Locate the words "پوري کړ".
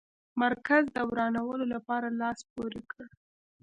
2.51-3.05